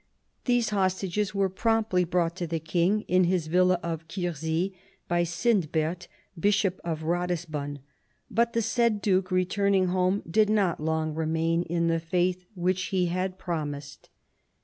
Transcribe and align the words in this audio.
These 0.45 0.69
hostages 0.71 1.35
were 1.35 1.47
promptly 1.47 2.05
brought 2.05 2.35
to 2.37 2.47
the 2.47 2.59
king 2.59 3.01
in 3.01 3.25
his 3.25 3.45
villa 3.45 3.79
of 3.83 4.07
Quierzy 4.07 4.73
by 5.07 5.21
Sindbert, 5.23 6.07
Bishop 6.39 6.81
of 6.83 7.01
Katisbon. 7.01 7.81
But 8.31 8.53
the 8.53 8.63
said 8.63 8.99
duke 9.03 9.29
returning 9.29 9.89
home 9.89 10.23
did 10.27 10.49
not 10.49 10.81
long 10.81 11.13
remain 11.13 11.61
in 11.61 11.85
the 11.85 11.99
faith 11.99 12.45
which 12.55 12.85
he 12.85 13.05
had 13.13 13.37
promised." 13.37 14.09